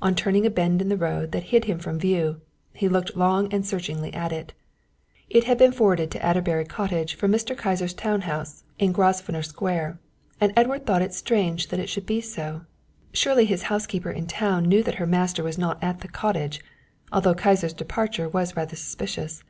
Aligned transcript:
On 0.00 0.14
turning 0.14 0.46
a 0.46 0.50
bend 0.50 0.80
of 0.80 0.88
the 0.88 0.96
road 0.96 1.32
that 1.32 1.42
hid 1.52 1.66
him 1.66 1.78
from 1.78 1.98
view, 1.98 2.40
he 2.72 2.88
looked 2.88 3.14
long 3.18 3.52
and 3.52 3.66
searchingly 3.66 4.10
at 4.14 4.32
it. 4.32 4.54
It 5.28 5.44
had 5.44 5.58
been 5.58 5.72
forwarded 5.72 6.10
to 6.12 6.24
Adderbury 6.24 6.64
Cottage 6.64 7.14
from 7.14 7.32
Mr. 7.32 7.54
Kyser's 7.54 7.92
town 7.92 8.22
house 8.22 8.64
in 8.78 8.92
Grosvenor 8.92 9.42
Square, 9.42 9.98
and 10.40 10.54
Edward 10.56 10.86
thought 10.86 11.02
it 11.02 11.12
strange 11.12 11.68
that 11.68 11.76
that 11.76 11.90
should 11.90 12.06
be 12.06 12.22
so. 12.22 12.62
Surely 13.12 13.44
his 13.44 13.64
housekeeper 13.64 14.10
in 14.10 14.26
town 14.26 14.64
knew 14.64 14.82
that 14.82 14.94
her 14.94 15.06
master 15.06 15.42
was 15.44 15.58
not 15.58 15.84
at 15.84 16.00
the 16.00 16.08
cottage. 16.08 16.64
Altogether 17.12 17.42
Kyser's 17.42 17.74
departure 17.74 18.26
was 18.26 18.56
rather 18.56 18.74
suspicious. 18.74 19.44